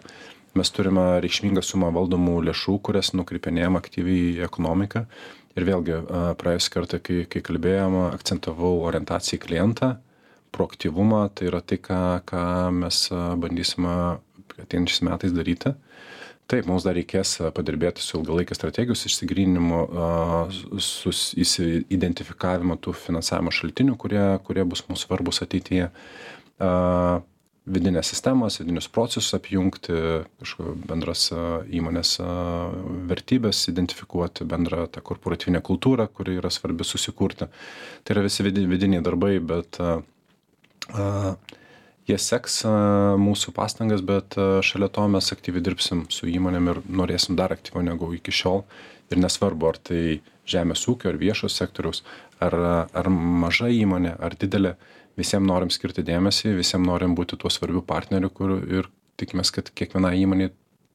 Mes 0.54 0.70
turime 0.70 1.20
reikšmingą 1.22 1.64
sumą 1.66 1.90
valdomų 1.94 2.40
lėšų 2.48 2.78
kurias 2.86 3.12
nukreipinėjam 3.18 3.78
aktyviai 3.80 4.36
į 4.36 4.44
ekonomiką. 4.46 5.06
Ir 5.58 5.66
vėlgi 5.70 5.96
a 5.98 6.22
praėjusį 6.38 6.74
kartą 6.74 7.00
kai 7.02 7.24
kai 7.30 7.42
kalbėjom 7.46 8.00
akcentavau 8.08 8.80
orientaciją 8.88 9.38
į 9.38 9.44
klientą 9.46 9.90
proaktyvumą 10.54 11.26
tai 11.36 11.50
yra 11.52 11.62
tai 11.62 11.80
ką 11.82 12.02
ką 12.30 12.44
mes 12.84 13.08
bandysim 13.42 13.90
ateinančiais 13.90 15.04
metais 15.08 15.34
daryti. 15.36 15.74
Taip 16.52 16.68
mums 16.68 16.84
dar 16.84 16.98
reikės 16.98 17.38
padirbėti 17.56 18.04
su 18.04 18.18
ilgalaikės 18.20 18.60
strategijos 18.60 19.06
išsigryninimu 19.08 19.80
identifikavimu 21.98 22.78
tų 22.84 22.96
finansavimo 23.06 23.54
šaltinių 23.56 23.96
kurie 23.98 24.26
kurie 24.48 24.66
bus 24.68 24.84
mums 24.90 25.06
svarbūs 25.08 25.42
ateityje. 25.46 25.88
A 26.60 27.22
vidines 27.66 28.10
sistemas 28.12 28.60
vidinius 28.60 28.90
procesus 28.92 29.34
apjungti 29.38 29.94
bendras 30.88 31.30
įmonės 31.72 32.18
vertybes 33.08 33.62
identifikuoti 33.72 34.48
bendrą 34.50 34.88
tą 34.92 35.04
korporatyvinę 35.06 35.62
kultūrą 35.64 36.10
kuri 36.12 36.38
yra 36.42 36.52
svarbi 36.52 36.84
susikurti. 36.84 37.48
Tai 38.04 38.16
yra 38.16 38.26
visi 38.28 38.44
vidi 38.44 38.66
vidiniai 38.68 39.04
darbai 39.06 39.38
bet 39.40 39.80
a 39.80 40.02
jie 40.92 42.18
seks 42.20 42.62
mūsų 43.20 43.54
pastangas 43.56 44.04
bet 44.06 44.36
šalia 44.66 44.90
to 44.92 45.06
mes 45.12 45.32
aktyviai 45.36 45.64
dirbsim 45.64 46.06
su 46.12 46.28
įmonėm 46.32 46.72
ir 46.74 46.82
norėsim 47.02 47.38
dar 47.40 47.56
aktyviau 47.56 47.86
negu 47.86 48.12
iki 48.16 48.34
šiol. 48.34 48.64
Ir 49.12 49.20
nesvarbu 49.22 49.70
ar 49.70 49.78
tai 49.78 50.22
žemės 50.50 50.88
ūkio 50.90 51.12
ar 51.12 51.20
viešo 51.22 51.50
sektoriaus 51.52 52.02
ar 52.44 52.56
ar 52.92 53.10
maža 53.10 53.70
įmonė 53.72 54.18
ar 54.20 54.36
didelė 54.40 54.76
visiem 55.20 55.46
norim 55.48 55.70
skirti 55.74 56.04
dėmesį 56.06 56.56
visiem 56.58 56.84
norim 56.88 57.16
būti 57.16 57.38
tuo 57.40 57.52
svarbiu 57.54 57.84
partneriu 57.86 58.32
kur 58.34 58.58
ir 58.58 58.90
tikimės 59.20 59.54
kad 59.54 59.70
kiekvienai 59.78 60.16
įmonei 60.24 60.50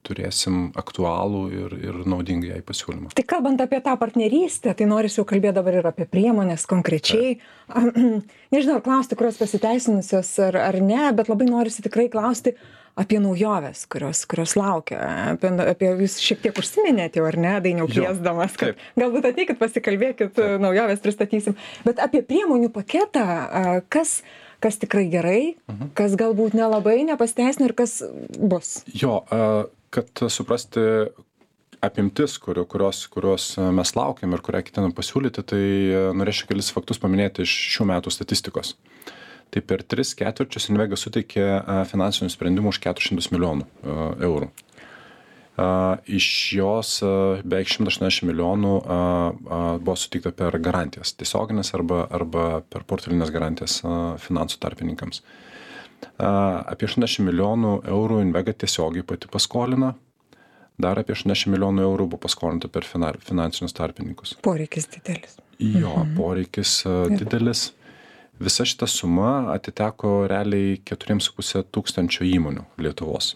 turėsim 0.07 0.71
aktualų 0.78 1.43
ir 1.52 1.76
ir 1.78 2.00
naudingą 2.09 2.52
jai 2.52 2.62
pasiūlymą. 2.64 3.12
Tai 3.17 3.25
kalbant 3.28 3.61
apie 3.64 3.81
tą 3.85 3.95
partnerystę 4.00 4.75
tai 4.78 4.88
norisi 4.90 5.21
jau 5.21 5.26
kalbėt 5.28 5.59
dabar 5.59 5.81
ir 5.81 5.88
apie 5.90 6.09
priemones 6.09 6.67
konkrečiai. 6.71 7.38
Nežinau 8.55 8.78
ar 8.78 8.85
klausti 8.85 9.19
kurios 9.19 9.40
pasiteisinusios 9.40 10.35
ar 10.49 10.61
ar 10.69 10.81
ne 10.85 11.12
bet 11.17 11.31
labai 11.33 11.49
norisi 11.50 11.85
tikrai 11.85 12.09
klausti 12.12 12.55
apie 12.99 13.21
naujoves 13.23 13.85
kurios 13.93 14.25
kurios 14.31 14.57
laukia. 14.59 14.99
Apie 15.35 15.52
apie 15.67 15.93
jūs 16.02 16.19
šiek 16.25 16.43
tiek 16.47 16.59
užsiminėt 16.59 17.19
jau 17.19 17.28
ar 17.28 17.38
ne 17.38 17.55
dainiau 17.64 17.88
kviesdamas 17.90 18.59
kad 18.61 18.81
galbūt 18.99 19.31
ateikit 19.33 19.61
pasikalbėkit 19.61 20.43
naujoves 20.62 21.02
pristatysim. 21.05 21.59
Bet 21.87 22.02
apie 22.02 22.25
priemonių 22.26 22.73
paketą 22.75 23.26
kas 23.93 24.21
kas 24.59 24.81
tikrai 24.83 25.07
gerai 25.07 25.43
kas 25.95 26.17
galbūt 26.19 26.57
nelabai 26.59 27.05
nepasiteisino 27.07 27.69
ir 27.69 27.76
kas 27.78 28.00
bus? 28.38 28.81
Jo 28.90 29.21
kad 29.95 30.25
suprasti 30.28 30.83
apimtis 31.85 32.37
kurių 32.42 32.64
kurios 32.71 33.04
kurios 33.12 33.52
mes 33.75 33.95
laukiam 33.95 34.35
ir 34.35 34.42
kurią 34.45 34.62
ketinam 34.66 34.95
pasiūlyti 34.97 35.45
tai 35.47 35.64
norėčiau 36.18 36.50
kelis 36.50 36.73
faktus 36.75 37.00
paminėti 37.02 37.47
iš 37.47 37.54
šių 37.76 37.88
metų 37.92 38.12
statistikos. 38.14 38.75
Tai 39.49 39.62
per 39.64 39.85
tris 39.87 40.12
ketvirčius 40.18 40.68
invega 40.68 40.99
suteikė 40.99 41.45
finansinių 41.88 42.33
sprendimų 42.35 42.75
už 42.75 42.80
keturis 42.85 43.12
šimtus 43.12 43.30
milijonų 43.33 43.68
eurų. 44.28 44.50
Iš 46.18 46.26
jos 46.54 46.90
beveik 47.42 47.71
šimtas 47.71 47.97
aštuoniasdešim 47.97 48.28
milijonų 48.30 48.75
buvo 49.80 49.97
suteikta 49.99 50.30
per 50.37 50.59
garantijas 50.62 51.16
tiesiogines 51.18 51.73
arba 51.75 52.04
arba 52.14 52.45
per 52.71 52.85
portfelines 52.87 53.33
garantijas 53.35 53.80
finansų 54.23 54.61
tarpininkams 54.62 55.25
apie 56.19 56.88
aštuoniasdešim 56.88 57.28
milijonų 57.31 57.73
eurų 57.88 58.21
invega 58.25 58.55
tiesiogiai 58.55 59.07
pati 59.07 59.31
paskolina 59.33 59.95
dar 60.78 61.00
apie 61.00 61.14
aštuoniasdešim 61.17 61.55
milijonų 61.57 61.85
eurų 61.88 62.07
buvo 62.12 62.23
paskolinta 62.26 62.71
per 62.71 62.87
finansinius 62.87 63.75
tarpininkus. 63.75 64.37
Poreikis 64.47 64.87
didelis. 64.95 65.37
Jo 65.59 66.05
poreikis 66.17 66.81
didelis. 67.11 67.73
Visa 68.38 68.62
šita 68.62 68.87
suma 68.87 69.50
atiteko 69.50 70.28
realiai 70.31 70.76
4,5 70.87 71.64
tūkstančio 71.75 72.26
įmonių 72.28 72.62
Lietuvos. 72.78 73.33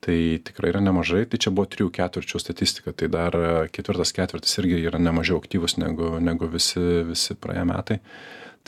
Tai 0.00 0.16
tikrai 0.46 0.70
yra 0.70 0.80
nemažai, 0.80 1.24
tai 1.28 1.40
čia 1.42 1.50
buvo 1.52 1.66
trijų 1.68 1.90
ketvirčių 1.92 2.38
statistika, 2.40 2.94
tai 2.96 3.10
dar 3.12 3.34
ketvirtas 3.74 4.14
ketvirtis 4.16 4.54
irgi 4.62 4.78
yra 4.86 5.00
nemažiau 5.02 5.42
aktyvus 5.42 5.76
negu, 5.82 6.14
negu 6.22 6.48
visi, 6.48 6.80
visi 7.10 7.36
praėję 7.36 7.66
metai. 7.68 7.98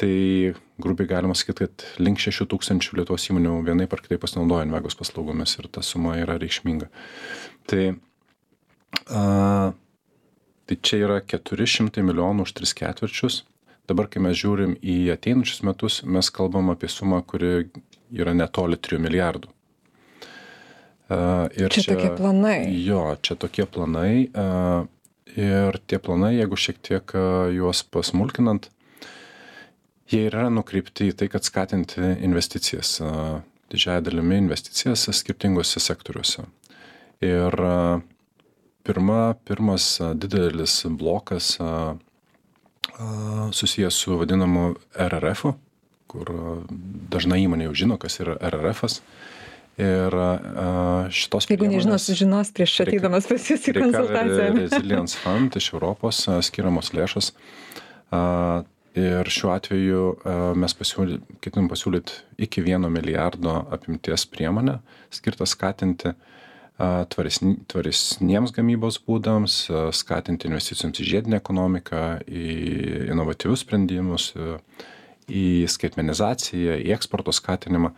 Tai 0.01 0.55
grubiai 0.81 1.09
galima 1.09 1.35
sakyti, 1.37 1.67
kad 1.67 1.85
link 2.01 2.21
6 2.23 2.47
tūkstančių 2.49 2.97
Lietuvos 3.01 3.29
įmonių 3.29 3.59
vienai 3.67 3.87
par 3.91 4.01
kitaip 4.01 4.23
pasinaudoja 4.25 4.65
Invegos 4.67 4.97
paslaugomis 4.99 5.59
ir 5.61 5.69
ta 5.73 5.85
suma 5.85 6.17
yra 6.23 6.39
reikšminga. 6.41 6.89
Tai, 7.69 7.85
a, 9.13 9.23
tai 10.67 10.79
čia 10.81 11.03
yra 11.05 11.21
400 11.21 12.05
milijonų 12.09 12.49
už 12.49 12.55
3 12.63 12.77
ketvirčius. 12.81 13.43
Dabar 13.91 14.09
kai 14.09 14.23
mes 14.25 14.39
žiūrim 14.39 14.77
į 14.81 14.97
ateinančius 15.13 15.65
metus 15.67 16.01
mes 16.09 16.31
kalbam 16.33 16.71
apie 16.73 16.89
sumą 16.89 17.21
kuri 17.27 17.69
yra 18.15 18.33
netoli 18.37 18.79
trijų 18.79 19.03
milijardų. 19.03 19.51
Ir 21.59 21.73
čia 21.75 21.83
tokie 21.91 22.13
planai. 22.17 22.59
Jo 22.87 23.11
čia 23.21 23.37
tokie 23.37 23.67
planai 23.69 24.29
ir 25.37 25.79
tie 25.91 25.99
planai 26.01 26.37
jeigu 26.39 26.57
šiek 26.57 26.79
tiek 26.81 27.15
juos 27.53 27.83
pasmulkinant 27.93 28.71
jie 30.11 30.25
yra 30.29 30.49
nukreipti 30.51 31.11
į 31.11 31.17
tai 31.21 31.29
kad 31.33 31.47
skatinti 31.47 32.01
investicijas 32.25 32.99
didžiąja 33.73 34.03
dalimi 34.09 34.41
investicijas 34.43 35.07
skirtinguose 35.17 35.81
sektoriuose 35.81 36.45
ir 37.23 37.57
pirma 38.83 39.21
pirmas 39.47 40.01
didelis 40.15 40.83
blokas 40.89 41.57
susijęs 43.53 43.95
su 43.95 44.17
vadinamu 44.19 44.75
RRF, 44.99 45.53
kur 46.11 46.33
dažnai 47.13 47.43
įmonė 47.47 47.71
jau 47.71 47.77
žino, 47.85 47.99
kas 48.01 48.19
yra 48.21 48.37
RRF. 48.51 48.85
Ir 49.81 50.15
šitos 51.17 51.49
Jeigu 51.49 51.71
nežino, 51.71 51.97
sužinos 51.97 52.51
prieš 52.53 52.83
ateidamas 52.85 53.25
pas 53.31 53.47
jūs 53.49 53.71
į 53.71 53.77
konsultaciją. 53.79 54.51
Resilience 54.59 55.17
Fund 55.23 55.57
iš 55.57 55.71
Europos 55.73 56.27
skiriamos 56.45 56.93
lėšas. 56.93 57.33
Ir 58.99 59.29
šiuo 59.33 59.55
atveju 59.55 60.03
mes 60.61 60.75
pasiūly, 60.77 61.17
ketinam 61.41 61.71
pasiūlyti 61.71 62.19
iki 62.45 62.61
vieno 62.61 62.91
milijardo 62.93 63.55
apimties 63.73 64.27
priemonę, 64.29 64.81
skirtą 65.17 65.49
skatinti 65.49 66.11
uh, 66.13 66.43
tvaresni 67.13 67.57
tvaresniems 67.71 68.53
gamybos 68.57 68.99
būdams 69.07 69.57
skatinti 69.95 70.49
investicijoms 70.49 71.01
į 71.03 71.09
žiedinę 71.11 71.39
ekonomiką 71.39 72.03
į 72.27 72.47
inovatyvius 73.13 73.65
sprendimus 73.67 74.33
į 75.29 75.69
skaitmenizaciją 75.71 76.79
į 76.83 76.95
eksporto 76.97 77.35
skatinimą 77.35 77.93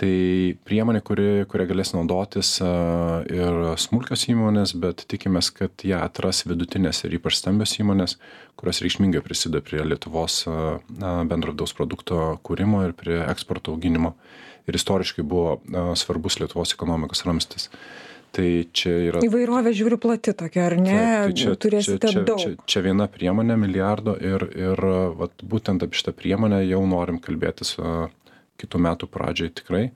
tai 0.00 0.56
priemonė 0.64 1.02
kuri 1.04 1.28
kuria 1.50 1.66
galės 1.68 1.92
naudotis 1.92 2.54
ir 2.60 3.58
smulkios 3.80 4.24
įmonės 4.32 4.72
bet 4.80 5.04
tikimės 5.10 5.50
kad 5.56 5.84
ją 5.84 6.00
atras 6.06 6.46
vidutinės 6.48 7.04
ir 7.04 7.18
ypač 7.18 7.36
stambios 7.40 7.76
įmonės 7.82 8.16
kurios 8.60 8.82
reikšmingai 8.84 9.22
prisideda 9.24 9.64
prie 9.64 9.82
lietuvos 9.84 10.42
na 11.00 11.20
bendro 11.28 11.54
vidaus 11.54 11.74
produkto 11.76 12.36
kūrimo 12.46 12.84
ir 12.88 12.94
prie 12.96 13.18
eksporto 13.24 13.74
auginimo. 13.74 14.14
Ir 14.68 14.76
istoriškai 14.76 15.24
buvo 15.26 15.58
svarbus 15.98 16.38
lietuvos 16.40 16.76
ekonomikos 16.76 17.24
ramstis. 17.26 17.70
Tai 18.30 18.46
čia 18.76 18.92
yra 19.08 19.20
įvairovė 19.26 19.72
žiūriu 19.74 19.96
plati 19.98 20.30
tokia 20.38 20.68
ar 20.68 20.76
ne? 20.78 20.92
Taip, 20.92 21.32
tai 21.32 21.38
čia, 21.40 21.54
turėsite 21.64 21.98
čia, 22.04 22.12
čia, 22.12 22.20
daug. 22.28 22.42
čia, 22.44 22.52
čia 22.70 22.82
viena 22.84 23.08
priemonė 23.10 23.56
milijardo 23.58 24.14
ir, 24.22 24.44
ir 24.54 24.84
vat, 25.18 25.34
būtent 25.42 25.82
apie 25.82 25.98
šitą 25.98 26.14
priemonę 26.14 26.60
jau 26.62 26.84
norim 26.86 27.18
kalbėtis 27.24 27.74
kitų 28.60 28.80
metų 28.86 29.08
pradžioj 29.10 29.52
tikrai, 29.60 29.88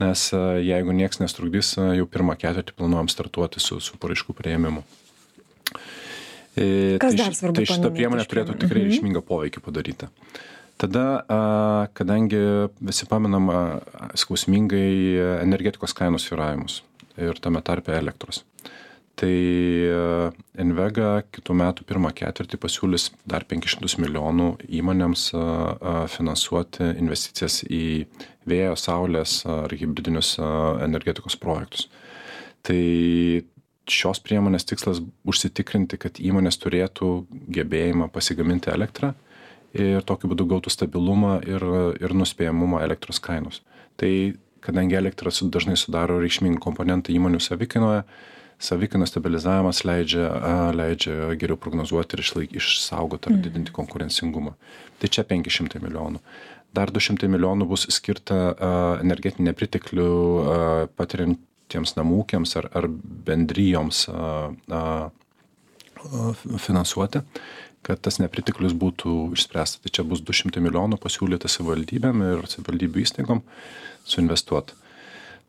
nes 0.00 0.26
jeigu 0.64 0.94
nieks 0.96 1.20
nestrukdys, 1.22 1.74
jau 1.76 2.06
pirmą 2.08 2.36
ketvirtį 2.40 2.76
planuojam 2.78 3.10
startuoti 3.12 3.62
su, 3.62 3.80
su 3.84 3.98
paraiškų 4.00 4.36
prieimimu. 4.36 4.84
E, 6.56 6.96
Kas 7.00 7.14
tai, 7.14 7.18
dar 7.20 7.36
svarbu? 7.36 7.60
Tai 7.60 7.66
šita 7.68 7.92
priemonė 7.94 8.26
turėtų 8.28 8.56
tikrai 8.62 8.82
mhm. 8.82 8.90
reikšmingą 8.90 9.24
poveikį 9.28 9.64
padaryti. 9.64 10.10
Tada, 10.80 11.04
kadangi 11.92 12.38
visi 12.80 13.04
paminam 13.04 13.50
skausmingai 14.16 15.42
energetikos 15.42 15.92
kainos 15.92 16.24
sviravimus 16.24 16.78
ir 17.20 17.36
tame 17.44 17.60
tarpe 17.60 17.92
elektros 17.92 18.40
tai 19.18 19.32
e, 19.90 20.00
invega 20.62 21.20
kitų 21.34 21.56
metų 21.60 21.86
pirmą 21.88 22.12
ketvirtį 22.16 22.60
pasiūlys 22.62 23.10
dar 23.28 23.44
penkis 23.48 23.74
šimtus 23.74 23.98
milijonų 24.00 24.50
įmonėms 24.80 25.26
e, 25.34 25.40
e, 25.40 25.94
finansuoti 26.14 26.92
investicijas 26.96 27.60
į 27.68 27.84
vėjo 28.48 28.76
saulės 28.80 29.40
ar 29.48 29.72
hibridinius 29.76 30.36
energetikos 30.40 31.36
projektus. 31.40 31.88
Tai 32.64 32.80
šios 33.90 34.20
priemonės 34.24 34.66
tikslas 34.68 35.02
užsitikrinti 35.28 35.98
kad 36.00 36.20
įmonės 36.22 36.60
turėtų 36.62 37.10
gebėjimą 37.52 38.08
pasigaminti 38.14 38.72
elektrą 38.72 39.12
ir 39.76 40.02
tokiu 40.06 40.30
būdu 40.32 40.46
gautų 40.50 40.72
stabilumą 40.72 41.38
ir 41.46 41.64
ir 42.00 42.14
nuspėjamumą 42.16 42.80
elektros 42.86 43.20
kainos. 43.22 43.60
Tai 44.00 44.10
kadangi 44.64 44.96
elektra 44.98 45.32
su 45.32 45.48
dažnai 45.52 45.76
sudaro 45.78 46.18
reikšmingą 46.20 46.60
komponentą 46.62 47.12
įmonių 47.14 47.40
savikainoje 47.42 48.04
savikainos 48.60 49.12
stabilizavimas 49.12 49.82
leidžia 49.88 50.70
leidžia 50.76 51.34
geriau 51.40 51.58
prognozuoti 51.60 52.16
ir 52.16 52.24
išlaik 52.24 52.56
išsaugot 52.60 53.28
ar 53.28 53.38
didinti 53.44 53.74
konkurencingumą. 53.76 54.54
Tai 55.00 55.08
čia 55.08 55.24
penki 55.24 55.52
šimtai 55.52 55.80
milijonų. 55.82 56.20
Dar 56.76 56.92
du 56.94 57.02
šimtai 57.02 57.30
milijonų 57.32 57.66
bus 57.70 57.86
skirta 57.90 58.40
energetinį 59.00 59.48
nepriteklių 59.50 60.10
patiriantiems 61.00 61.96
namų 61.96 62.20
ūkiams 62.24 62.54
ar 62.60 62.70
ar 62.76 62.86
bendrijoms 63.26 64.04
finansuoti 66.66 67.24
kad 67.86 68.00
tas 68.04 68.18
nepriteklius 68.20 68.74
būtų 68.76 69.32
išspręsta. 69.36 69.80
Tai 69.84 69.92
čia 69.96 70.04
bus 70.04 70.20
du 70.24 70.34
šimtai 70.36 70.62
milijonų 70.64 70.98
pasiūlyta 71.00 71.48
savivaldybėm 71.48 72.24
ir 72.26 72.42
savivaldybių 72.50 73.04
įstaigom 73.06 73.40
suinvestuot 74.08 74.74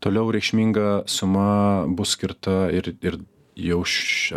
toliau 0.01 0.31
reikšminga 0.33 1.03
suma 1.09 1.85
bus 1.87 2.15
skirta 2.17 2.65
ir 2.73 2.93
ir 3.01 3.19
jau 3.61 3.81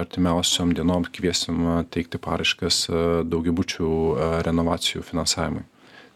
artimiausiom 0.03 0.75
dienom 0.77 1.07
kviesim 1.17 1.63
teikti 1.95 2.19
paraiškas 2.21 2.87
daugiabučių 3.31 3.91
renovacijų 4.45 5.05
finansavimui. 5.07 5.63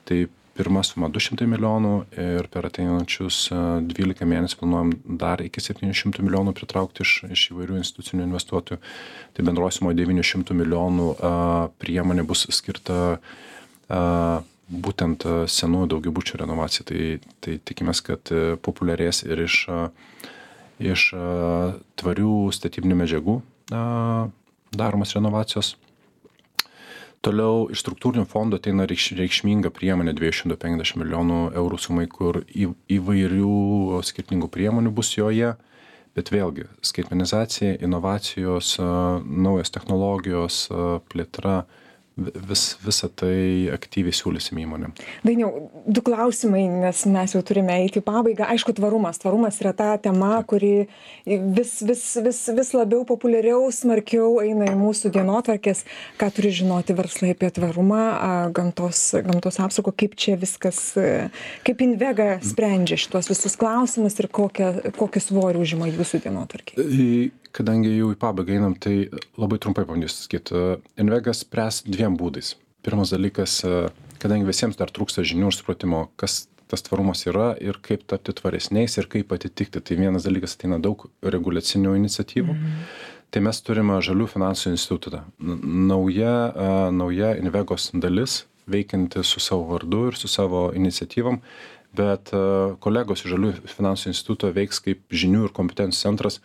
Tai 0.09 0.19
pirma 0.59 0.83
suma 0.83 1.07
du 1.13 1.23
šimtai 1.23 1.47
milijonų 1.47 1.93
ir 2.19 2.49
per 2.51 2.67
ateinančius 2.67 3.45
dvylika 3.93 4.27
mėnesių 4.27 4.59
planuojam 4.59 4.93
dar 5.21 5.43
iki 5.45 5.63
septynių 5.63 5.95
šimtų 5.95 6.27
milijonų 6.27 6.55
pritraukt 6.59 6.99
iš 7.05 7.13
iš 7.31 7.45
įvairių 7.53 7.79
institucinių 7.79 8.27
investuotojų. 8.27 8.81
Tai 9.37 9.47
bendroj 9.47 9.77
sumoj 9.79 9.95
devynių 10.01 10.27
šimtų 10.33 10.59
milijonų 10.59 11.09
priemonė 11.79 12.27
bus 12.27 12.49
skirta 12.59 12.99
būtent 14.69 15.25
senųjų 15.49 15.91
daugiabučių 15.95 16.43
renovacijai. 16.43 16.87
Tai, 16.89 17.33
tai 17.45 17.59
tikimės, 17.71 18.03
kad 18.05 18.33
populiarės 18.65 19.25
ir 19.27 19.45
iš, 19.47 19.61
iš 20.79 21.11
tvarių 21.99 22.35
statybinių 22.55 23.03
medžiagų 23.03 23.39
daromas 24.73 25.15
renovacijos. 25.17 25.77
Toliau 27.25 27.67
iš 27.73 27.81
struktūrinių 27.83 28.29
fondų 28.31 28.61
ateina 28.61 28.85
reikš, 28.87 29.11
reikšminga 29.19 29.73
priemonė 29.75 30.13
250 30.15 31.01
milijonų 31.01 31.39
eurų 31.59 31.79
sumai, 31.83 32.07
kur 32.07 32.45
į, 32.47 32.69
įvairių 32.95 34.03
skirtingų 34.07 34.47
priemonių 34.55 34.93
bus 34.95 35.11
joje, 35.17 35.57
bet 36.15 36.31
vėlgi 36.31 36.69
skaitmenizacija, 36.87 37.75
inovacijos, 37.83 38.77
naujos 38.79 39.75
technologijos, 39.75 40.61
plėtra, 41.11 41.65
vis 42.19 42.65
visa 42.85 43.09
tai 43.09 43.69
aktyviai 43.75 44.15
siūlysim 44.17 44.59
įmonėm. 44.65 44.95
Dainiau 45.27 45.69
du 45.87 46.03
klausimai 46.05 46.65
nes 46.69 47.05
mes 47.11 47.35
jau 47.35 47.43
turime 47.47 47.77
eiti 47.85 48.03
pabaigą. 48.05 48.49
Aišku 48.53 48.75
tvarumas. 48.77 49.21
Tvarumas 49.23 49.61
yra 49.63 49.73
ta 49.77 49.91
tema 50.03 50.43
kuri 50.49 50.89
vis 51.27 51.79
vis 51.87 52.05
vis 52.25 52.41
vis 52.57 52.73
labiau 52.75 53.05
populiariau 53.09 53.69
smarkiau 53.75 54.39
eina 54.43 54.71
į 54.73 54.77
mūsų 54.79 55.13
dienotvarkes 55.15 55.85
ką 56.21 56.31
turi 56.35 56.53
žinoti 56.61 56.97
verslai 56.99 57.33
apie 57.35 57.51
tvarumą 57.55 58.03
gamtos 58.57 59.03
gamtos 59.27 59.61
apsaugą 59.63 59.95
kaip 60.03 60.17
čia 60.19 60.37
viskas 60.41 60.81
kaip 61.67 61.85
invega 61.85 62.39
sprendžia 62.45 62.99
šituos 63.01 63.31
visus 63.31 63.59
klausimus 63.61 64.19
ir 64.19 64.31
kokią 64.33 64.95
kokį 64.99 65.25
svorį 65.29 65.63
užima 65.65 65.91
jūsų 65.93 66.23
dienotvarkėj 66.27 67.38
kadangi 67.59 67.97
jau 67.97 68.13
į 68.15 68.19
pabaigą 68.21 68.57
einam 68.57 68.77
tai 68.79 69.09
labai 69.39 69.59
trumpai 69.59 69.85
pabandysiu 69.85 70.23
atsakyt 70.23 70.55
invega 71.01 71.35
spręs 71.35 71.83
dviem 71.89 72.17
būdais. 72.21 72.55
Pirmas 72.87 73.11
dalykas 73.11 73.61
kadangi 74.23 74.49
visiems 74.49 74.79
dar 74.79 74.93
trūksta 74.95 75.25
žinių 75.27 75.51
ir 75.51 75.57
supratimo 75.57 76.07
kas 76.21 76.47
tas 76.69 76.85
tvarumas 76.85 77.25
yra 77.27 77.55
ir 77.65 77.79
kaip 77.85 78.05
tapti 78.11 78.35
tvaresniais 78.37 78.99
ir 79.01 79.09
kaip 79.11 79.33
atitikti. 79.33 79.81
Tai 79.81 79.97
vienas 79.97 80.27
dalykas 80.29 80.57
ateina 80.59 80.79
daug 80.83 81.07
reguliacinių 81.23 81.97
iniciatyvų. 82.03 82.53
Mhm. 82.55 82.83
tai 83.29 83.43
mes 83.45 83.59
turime 83.61 83.99
žalių 84.01 84.25
finansų 84.25 84.71
institutą. 84.73 85.19
Nauja 85.39 86.33
nauja 86.93 87.35
invegos 87.37 87.91
dalis 87.93 88.47
veikianti 88.67 89.21
su 89.25 89.41
savo 89.41 89.67
vardu 89.69 90.07
ir 90.09 90.17
su 90.17 90.29
savo 90.29 90.71
iniciatyvom, 90.73 91.41
bet 91.93 92.33
kolegos 92.81 93.25
iš 93.25 93.35
Žalių 93.35 93.53
finansų 93.69 94.13
instituto 94.13 94.49
veiks 94.53 94.81
kaip 94.85 95.05
žinių 95.13 95.45
ir 95.49 95.53
kompetencijų 95.57 96.01
centras, 96.01 96.41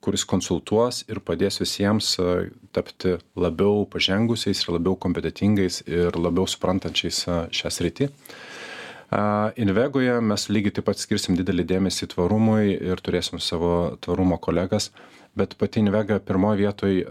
kuris 0.00 0.24
konsultuos 0.24 1.02
ir 1.08 1.20
padės 1.20 1.60
visiems 1.60 2.14
tapti 2.72 3.18
labiau 3.36 3.84
pažengusiais 3.90 4.62
ir 4.64 4.72
labiau 4.78 4.96
kompetitingais 4.96 5.82
ir 5.86 6.16
labiau 6.16 6.48
suprantančiais 6.48 7.26
šią 7.52 7.72
sritį. 7.76 8.08
Invegoje 9.60 10.20
mes 10.22 10.46
lygiai 10.48 10.76
taip 10.76 10.86
pat 10.86 11.00
skirsim 11.02 11.36
didelį 11.38 11.66
dėmesį 11.72 12.12
tvarumui 12.12 12.76
ir 12.78 13.00
turėsim 13.02 13.42
savo 13.42 13.96
tvarumo 14.00 14.38
kolegas, 14.38 14.92
bet 15.34 15.56
pati 15.58 15.82
Invega 15.82 16.20
pirmoje 16.22 16.62
vietoje 16.62 17.04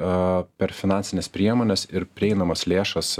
per 0.58 0.73
finansinės 0.75 1.28
priemonės 1.34 1.89
ir 1.91 2.08
prieinamas 2.08 2.65
lėšas, 2.71 3.17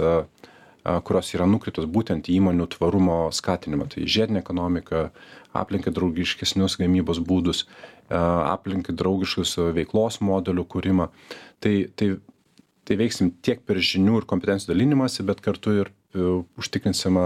kurios 1.04 1.34
yra 1.36 1.44
nukritos 1.44 1.84
būtent 1.84 2.32
į 2.32 2.40
įmonių 2.40 2.70
tvarumo 2.72 3.18
skatinimą. 3.36 3.90
Tai 3.92 4.08
žiedinė 4.08 4.40
ekonomika, 4.40 5.10
aplinkai 5.52 5.92
draugiškesnius 5.92 6.78
gamybos 6.80 7.20
būdus, 7.20 7.66
aplinkai 8.10 8.94
draugiškus 8.98 9.56
veiklos 9.76 10.20
modelių 10.24 10.66
kūrimą. 10.70 11.08
Tai, 11.62 11.74
tai, 11.96 12.12
tai 12.88 13.00
veiksim 13.00 13.32
tiek 13.44 13.62
per 13.66 13.80
žinių 13.84 14.20
ir 14.20 14.28
kompetencijų 14.30 14.74
dalinimąsi, 14.74 15.26
bet 15.28 15.42
kartu 15.44 15.76
ir 15.82 15.90
e, 15.90 16.30
užtikrinsim, 16.60 17.18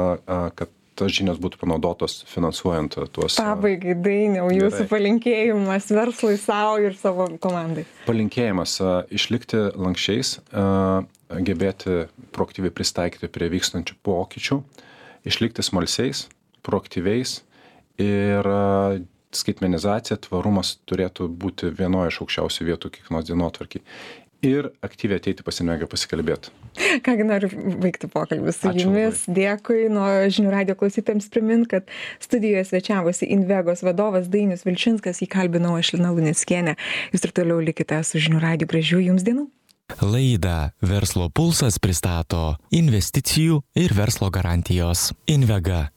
kad 0.59 0.73
tos 0.99 1.15
žinios 1.15 1.41
būtų 1.43 1.59
panaudotos 1.61 2.23
finansuojant 2.31 2.97
tuos. 3.15 3.39
Pabaigai, 3.41 3.97
dainiau, 3.99 4.49
jūsų 4.55 4.87
palinkėjimas 4.91 5.89
verslui 5.95 6.37
savo 6.41 6.77
ir 6.83 6.97
savo 6.99 7.27
komandai. 7.43 7.87
Palinkėjimas 8.07 8.77
išlikti 9.15 9.61
lankščiais, 9.75 10.37
gebėti 11.49 12.05
proaktyviai 12.35 12.75
pristaikyti 12.75 13.31
prie 13.33 13.51
vykstančių 13.57 13.99
pokyčių, 14.07 14.61
išlikti 15.27 15.67
smalsiais, 15.67 16.27
proaktyviais 16.67 17.41
ir 18.01 18.49
skaitmenizacija, 19.39 20.19
tvarumas 20.27 20.77
turėtų 20.89 21.29
būti 21.29 21.73
vienoje 21.75 22.13
iš 22.13 22.21
aukščiausių 22.25 22.69
vietų 22.71 22.93
kiekvienos 22.97 23.29
dienotvarkiai 23.31 23.85
ir 24.45 24.69
aktyviai 24.85 25.21
ateiti 25.21 25.45
pas 25.45 25.59
Invegą 25.63 25.89
pasikalbėti. 25.91 26.53
Kągi 27.07 27.27
noriu 27.27 27.49
baigti 27.81 28.09
pokalbį 28.11 28.53
su 28.53 28.69
Ačiū 28.71 28.87
jumis. 28.89 29.25
Labai. 29.25 29.37
Dėkui. 29.39 29.81
Nuo 29.93 30.09
žinių 30.37 30.53
radio 30.53 30.77
klausytėms 30.79 31.31
primint, 31.33 31.69
kad 31.71 31.89
studijoje 32.23 32.67
svečiavosi 32.71 33.31
Invegos 33.35 33.85
vadovas 33.87 34.29
Dainis 34.33 34.67
Vilčinskas, 34.67 35.23
jį 35.23 35.31
kalbinau 35.33 35.77
aš 35.79 35.95
Lina 35.97 36.13
Luniskienė. 36.15 36.77
Jūs 37.15 37.29
ir 37.29 37.37
toliau 37.37 37.61
likite 37.65 38.01
su 38.05 38.23
žinių 38.23 38.43
radio 38.45 38.71
gražių 38.71 39.05
jums 39.09 39.27
dienų. 39.27 39.49
Laida 40.01 40.73
Verslo 40.81 41.29
pulsas 41.29 41.77
pristato 41.79 42.55
investicijų 42.73 43.61
ir 43.79 43.93
verslo 43.95 44.31
garantijos 44.33 45.11
Invega 45.31 45.91